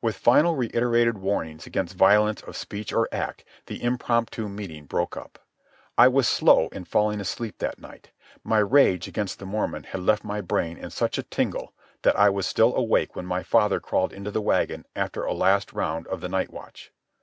[0.00, 5.38] With final reiterated warnings against violence of speech or act, the impromptu meeting broke up.
[5.98, 8.12] I was slow in falling asleep that night.
[8.42, 12.30] My rage against the Mormon had left my brain in such a tingle that I
[12.30, 16.22] was still awake when my father crawled into the wagon after a last round of
[16.22, 16.90] the night watch.